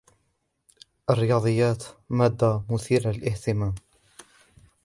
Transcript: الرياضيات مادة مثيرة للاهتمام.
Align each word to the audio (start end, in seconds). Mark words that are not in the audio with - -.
الرياضيات 1.09 1.83
مادة 2.09 2.63
مثيرة 2.69 3.11
للاهتمام. 3.11 3.75